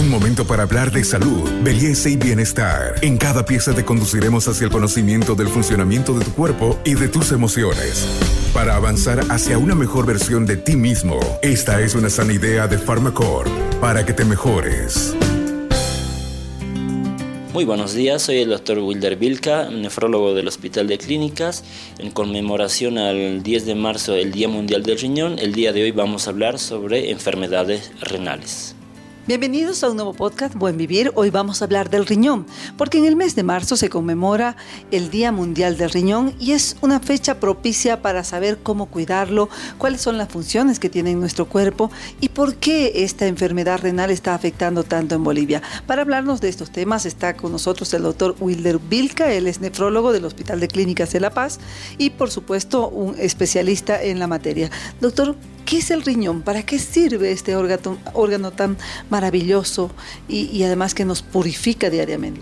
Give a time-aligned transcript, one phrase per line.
[0.00, 2.94] Un momento para hablar de salud, belleza y bienestar.
[3.02, 7.08] En cada pieza te conduciremos hacia el conocimiento del funcionamiento de tu cuerpo y de
[7.08, 8.06] tus emociones.
[8.54, 12.78] Para avanzar hacia una mejor versión de ti mismo, esta es una sana idea de
[12.78, 15.14] Pharmacore para que te mejores.
[17.52, 21.62] Muy buenos días, soy el doctor Wilder Vilca, nefrólogo del Hospital de Clínicas.
[21.98, 25.90] En conmemoración al 10 de marzo, el Día Mundial del Riñón, el día de hoy
[25.90, 28.76] vamos a hablar sobre enfermedades renales.
[29.30, 31.12] Bienvenidos a un nuevo podcast Buen Vivir.
[31.14, 32.46] Hoy vamos a hablar del riñón,
[32.76, 34.56] porque en el mes de marzo se conmemora
[34.90, 40.00] el Día Mundial del Riñón y es una fecha propicia para saber cómo cuidarlo, cuáles
[40.00, 44.34] son las funciones que tiene en nuestro cuerpo y por qué esta enfermedad renal está
[44.34, 45.62] afectando tanto en Bolivia.
[45.86, 50.12] Para hablarnos de estos temas está con nosotros el doctor Wilder Vilca, él es nefrólogo
[50.12, 51.60] del Hospital de Clínicas de La Paz
[51.98, 54.72] y por supuesto un especialista en la materia.
[55.00, 55.36] Doctor,
[55.70, 56.42] ¿Qué es el riñón?
[56.42, 58.76] ¿Para qué sirve este órgano, tan
[59.08, 59.92] maravilloso
[60.28, 62.40] y, además que nos purifica diariamente?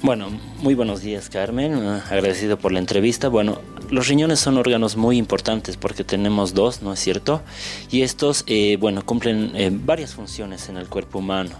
[0.00, 0.28] Bueno,
[0.58, 3.26] muy buenos días Carmen, agradecido por la entrevista.
[3.26, 7.42] Bueno, los riñones son órganos muy importantes porque tenemos dos, ¿no es cierto?
[7.90, 11.56] Y estos, eh, bueno, cumplen eh, varias funciones en el cuerpo humano.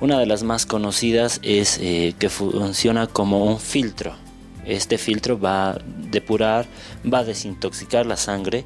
[0.00, 4.16] Una de las más conocidas es eh, que funciona como un filtro.
[4.64, 5.78] Este filtro va a
[6.10, 6.66] depurar,
[7.12, 8.64] va a desintoxicar la sangre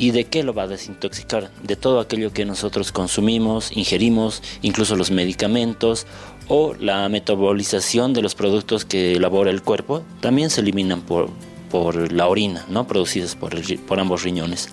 [0.00, 1.50] ¿Y de qué lo va a desintoxicar?
[1.62, 6.06] De todo aquello que nosotros consumimos, ingerimos, incluso los medicamentos
[6.48, 11.28] o la metabolización de los productos que elabora el cuerpo, también se eliminan por,
[11.70, 12.86] por la orina, ¿no?
[12.86, 13.54] producidas por,
[13.86, 14.70] por ambos riñones.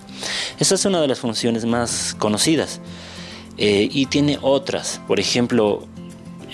[0.58, 2.80] Esa es una de las funciones más conocidas.
[3.58, 5.86] Eh, y tiene otras, por ejemplo,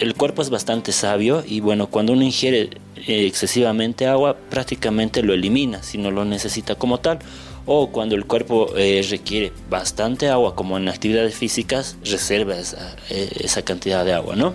[0.00, 5.32] el cuerpo es bastante sabio y bueno, cuando uno ingiere eh, excesivamente agua, prácticamente lo
[5.32, 7.20] elimina si no lo necesita como tal
[7.66, 13.62] o cuando el cuerpo eh, requiere bastante agua, como en actividades físicas, reserva eh, esa,
[13.62, 14.54] cantidad de agua, ¿no?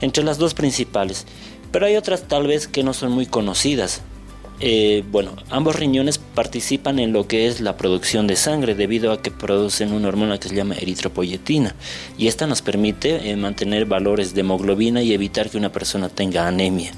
[0.00, 1.26] Entre las dos principales.
[1.72, 4.02] Pero hay otras tal vez que no son muy conocidas.
[4.60, 9.20] Eh, bueno, ambos riñones participan en lo que es la producción de sangre debido a
[9.20, 11.74] que producen una hormona que se llama eritropoyetina
[12.16, 16.92] y esta nos permite mantener valores de hemoglobina y evitar que una persona tenga anemia.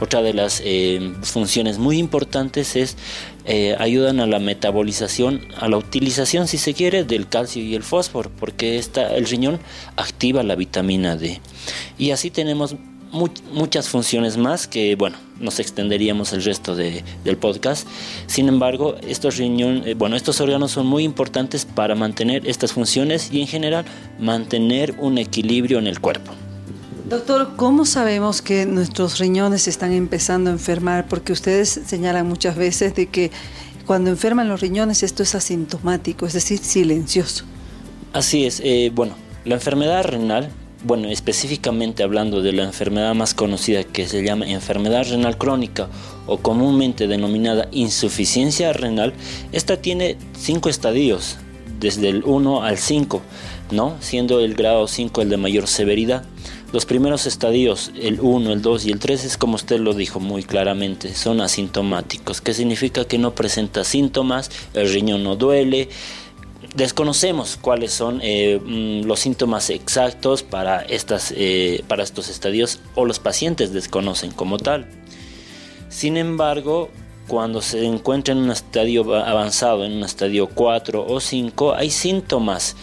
[0.00, 2.96] Otra de las eh, funciones muy importantes es
[3.44, 7.82] eh, ayudan a la metabolización, a la utilización, si se quiere, del calcio y el
[7.82, 9.60] fósforo, porque esta, el riñón
[9.96, 11.40] activa la vitamina D.
[11.98, 12.76] Y así tenemos
[13.52, 17.88] muchas funciones más que, bueno, nos extenderíamos el resto del podcast.
[18.26, 23.30] Sin embargo, estos riñón, eh, bueno, estos órganos son muy importantes para mantener estas funciones
[23.32, 23.84] y en general
[24.18, 26.32] mantener un equilibrio en el cuerpo.
[27.10, 31.08] Doctor, ¿cómo sabemos que nuestros riñones están empezando a enfermar?
[31.08, 33.32] Porque ustedes señalan muchas veces de que
[33.84, 37.46] cuando enferman los riñones esto es asintomático, es decir, silencioso.
[38.12, 38.60] Así es.
[38.62, 40.50] Eh, bueno, la enfermedad renal,
[40.84, 45.88] bueno, específicamente hablando de la enfermedad más conocida que se llama enfermedad renal crónica
[46.28, 49.14] o comúnmente denominada insuficiencia renal,
[49.50, 51.38] esta tiene cinco estadios,
[51.80, 53.20] desde el 1 al 5,
[53.72, 53.96] ¿no?
[54.00, 56.24] Siendo el grado 5 el de mayor severidad.
[56.72, 60.20] Los primeros estadios, el 1, el 2 y el 3, es como usted lo dijo
[60.20, 65.88] muy claramente, son asintomáticos, que significa que no presenta síntomas, el riñón no duele.
[66.76, 73.04] Desconocemos cuáles son eh, mm, los síntomas exactos para, estas, eh, para estos estadios o
[73.04, 74.86] los pacientes desconocen como tal.
[75.88, 76.88] Sin embargo,
[77.26, 82.76] cuando se encuentra en un estadio avanzado, en un estadio 4 o 5, hay síntomas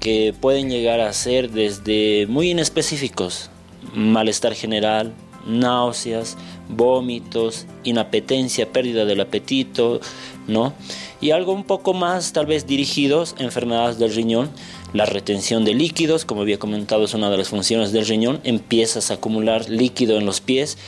[0.00, 3.50] que pueden llegar a ser desde muy inespecíficos,
[3.94, 5.12] malestar general,
[5.46, 6.36] náuseas,
[6.68, 10.00] vómitos, inapetencia, pérdida del apetito,
[10.46, 10.72] ¿no?
[11.20, 14.50] Y algo un poco más tal vez dirigidos a enfermedades del riñón,
[14.92, 19.10] la retención de líquidos, como había comentado es una de las funciones del riñón, empiezas
[19.10, 20.78] a acumular líquido en los pies.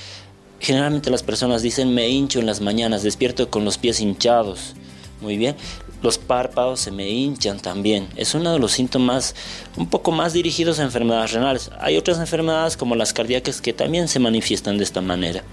[0.59, 4.75] Generalmente las personas dicen me hincho en las mañanas, despierto con los pies hinchados.
[5.21, 5.55] Muy bien.
[6.03, 8.09] Los párpados se me hinchan también.
[8.17, 9.35] Es uno de los síntomas
[9.77, 11.71] un poco más dirigidos a enfermedades renales.
[11.79, 15.44] Hay otras enfermedades como las cardíacas que también se manifiestan de esta manera.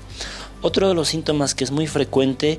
[0.62, 2.58] Otro de los síntomas que es muy frecuente,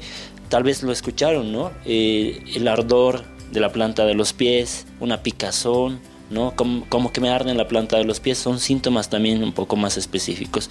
[0.48, 1.72] tal vez lo escucharon, ¿no?
[1.84, 6.00] Eh, el ardor de la planta de los pies, una picazón,
[6.30, 6.54] ¿no?
[6.54, 9.76] Como, que me arde en la planta de los pies, son síntomas también un poco
[9.76, 10.70] más específicos.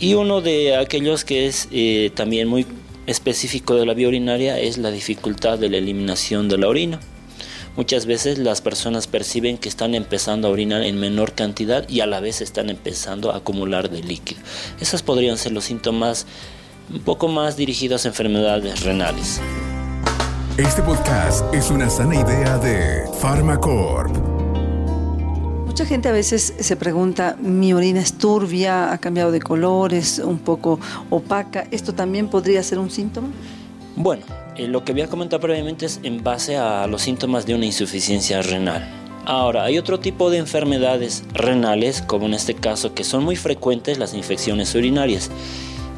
[0.00, 2.66] Y uno de aquellos que es eh, también muy
[3.06, 7.00] específico de la vía urinaria es la dificultad de la eliminación de la orina.
[7.76, 12.06] Muchas veces las personas perciben que están empezando a orinar en menor cantidad y a
[12.06, 14.40] la vez están empezando a acumular de líquido.
[14.80, 16.26] Esos podrían ser los síntomas
[16.92, 19.40] un poco más dirigidos a enfermedades renales.
[20.58, 24.31] Este podcast es una sana idea de Pharmacorp.
[25.72, 30.18] Mucha gente a veces se pregunta, mi orina es turbia, ha cambiado de color, es
[30.18, 30.78] un poco
[31.08, 33.28] opaca, ¿esto también podría ser un síntoma?
[33.96, 34.22] Bueno,
[34.54, 37.64] eh, lo que voy a comentar previamente es en base a los síntomas de una
[37.64, 38.86] insuficiencia renal.
[39.24, 43.96] Ahora, hay otro tipo de enfermedades renales, como en este caso, que son muy frecuentes
[43.96, 45.30] las infecciones urinarias.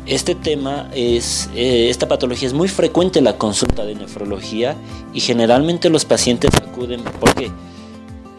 [0.06, 4.76] Este tema es, eh, esta patología es muy frecuente en la consulta de nefrología
[5.12, 7.50] y generalmente los pacientes acuden, ¿por qué?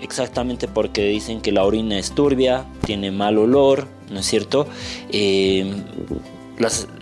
[0.05, 4.67] Exactamente porque dicen que la orina es turbia, tiene mal olor, ¿no es cierto?
[5.09, 5.81] Eh,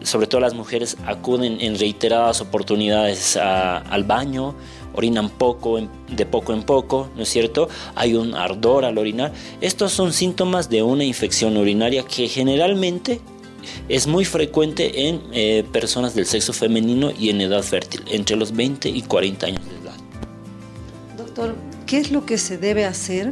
[0.04, 4.56] sobre todo las mujeres acuden en reiteradas oportunidades al baño,
[4.94, 7.68] orinan poco, de poco en poco, ¿no es cierto?
[7.94, 9.34] Hay un ardor al orinar.
[9.60, 13.20] Estos son síntomas de una infección urinaria que generalmente
[13.90, 18.54] es muy frecuente en eh, personas del sexo femenino y en edad fértil, entre los
[18.54, 19.62] 20 y 40 años.
[21.94, 23.32] ¿Qué es lo que se debe hacer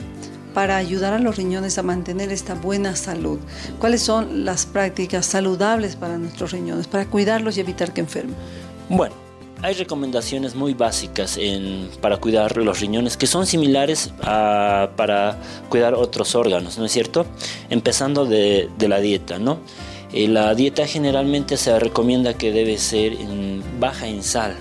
[0.54, 3.40] para ayudar a los riñones a mantener esta buena salud?
[3.80, 8.36] ¿Cuáles son las prácticas saludables para nuestros riñones, para cuidarlos y evitar que enfermen?
[8.88, 9.16] Bueno,
[9.64, 11.40] hay recomendaciones muy básicas
[12.02, 17.26] para cuidar los riñones que son similares a, para cuidar otros órganos, ¿no es cierto?
[17.72, 19.58] Empezando de, la dieta, ¿no?
[20.14, 23.14] Eh, la dieta generalmente se recomienda que debe ser
[23.80, 24.56] baja en sal,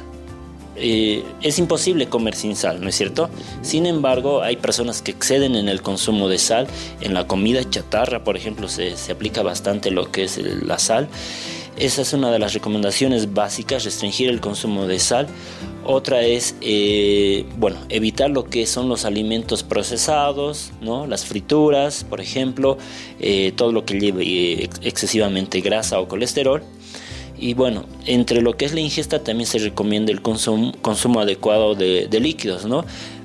[0.81, 3.29] eh, es imposible comer sin sal, ¿no es cierto?
[3.63, 6.67] Sin embargo, hay personas que exceden en el consumo de sal.
[7.01, 11.09] En la comida chatarra, por ejemplo, se, aplica bastante lo que es la sal.
[11.77, 15.29] Esa es una de las recomendaciones básicas, restringir el consumo de sal.
[15.85, 21.07] Otra es, eh, bueno, evitar lo que son los alimentos procesados, ¿no?
[21.07, 22.77] Las frituras, por ejemplo,
[23.19, 26.63] eh, todo lo que lleve excesivamente grasa o colesterol.
[27.41, 31.75] Y bueno, entre lo que es la ingesta también se recomienda el consumo, consumo adecuado
[31.75, 32.85] de, líquidos, ¿no?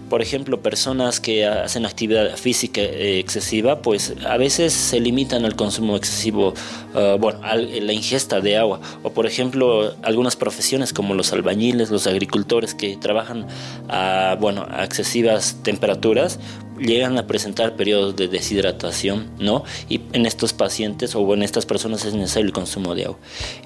[0.10, 5.56] Por ejemplo, personas que hacen actividad física eh, excesiva, pues a veces se limitan al
[5.56, 6.54] consumo excesivo,
[6.94, 8.80] uh, bueno, la ingesta de agua.
[9.04, 13.48] O por ejemplo, algunas profesiones como los albañiles, los agricultores que trabajan
[13.90, 16.40] a, bueno, a excesivas temperaturas,
[16.80, 19.64] llegan a presentar periodos de deshidratación, ¿no?
[19.90, 23.18] Y en estos pacientes o en estas personas es necesario el consumo de agua.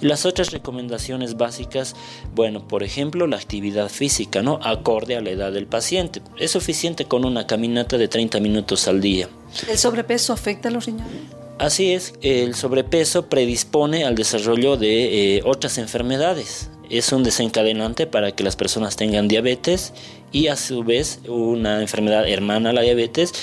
[0.02, 1.96] Y las otras recomendaciones básicas,
[2.36, 4.60] bueno, por ejemplo, la actividad física, ¿no?
[4.64, 6.22] Acorde a la edad del paciente.
[6.38, 9.30] Es suficiente con una caminata de 30 minutos al día.
[9.68, 11.40] ¿El sobrepeso afecta a los riñones?
[11.60, 16.70] Así es, el sobrepeso predispone al desarrollo de eh, otras enfermedades.
[16.90, 19.94] Es un desencadenante para que las personas tengan diabetes
[20.32, 23.34] y a su vez una enfermedad hermana a la diabetes,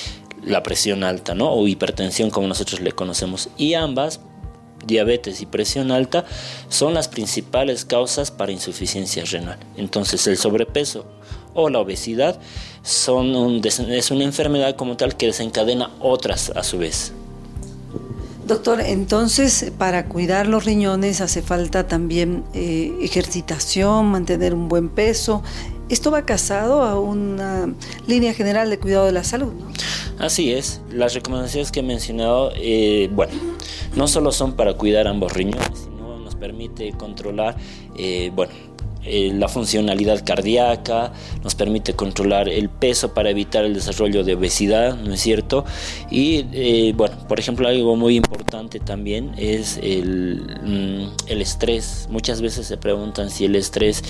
[0.44, 1.52] la presión alta, ¿no?
[1.52, 3.48] O hipertensión como nosotros le conocemos.
[3.56, 4.20] Y ambas,
[4.84, 6.24] diabetes y presión alta,
[6.68, 9.58] son las principales causas para insuficiencia renal.
[9.76, 11.06] Entonces el sobrepeso
[11.54, 12.38] o la obesidad
[12.82, 17.12] son es una enfermedad como tal que desencadena otras a su vez.
[18.46, 25.42] Doctor, entonces para cuidar los riñones hace falta también eh, ejercitación, mantener un buen peso
[25.88, 27.72] esto va casado a una
[28.06, 29.66] línea general de cuidado de la salud, ¿no?
[30.18, 30.80] Así es.
[30.90, 33.32] Las recomendaciones que he mencionado, eh, bueno,
[33.94, 37.56] no solo son para cuidar ambos riñones, sino nos permite controlar,
[37.96, 38.52] eh, bueno,
[39.06, 41.12] eh, la funcionalidad cardíaca,
[41.42, 45.64] nos permite controlar el peso para evitar el desarrollo de obesidad, ¿no es cierto?
[46.10, 52.08] Y bueno, por ejemplo, algo muy importante también es el, mm, el estrés.
[52.10, 54.02] Muchas veces se preguntan si el estrés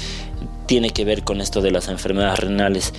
[0.67, 2.93] tiene que ver con esto de las enfermedades renales.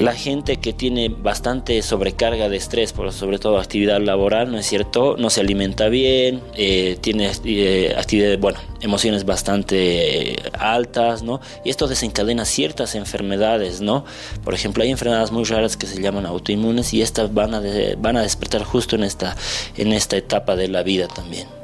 [0.00, 4.64] La gente que tiene bastante sobrecarga de estrés, por sobre todo actividad laboral, ¿no es
[4.64, 5.16] cierto?
[5.18, 11.42] No se alimenta bien, eh, tiene eh, bueno, emociones bastante altas, ¿no?
[11.66, 14.06] Y esto desencadena ciertas enfermedades, ¿no?
[14.42, 17.62] Por ejemplo, hay enfermedades muy raras que se llaman autoinmunes y estas van a,
[17.98, 19.36] van a despertar justo en esta,
[19.76, 21.59] en esta etapa de la vida también.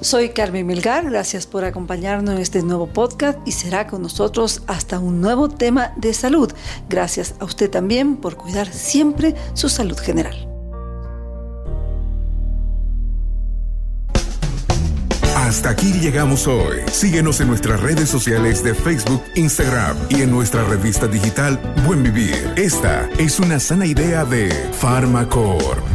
[0.00, 4.98] Soy Carmen Milgar, gracias por acompañarnos en este nuevo podcast y será con nosotros hasta
[4.98, 6.52] un nuevo tema de salud.
[6.88, 10.48] Gracias a usted también por cuidar siempre su salud general.
[15.54, 16.78] Hasta aquí llegamos hoy.
[16.90, 22.54] Síguenos en nuestras redes sociales de Facebook, Instagram y en nuestra revista digital Buen Vivir.
[22.56, 25.93] Esta es una sana idea de Farmacor.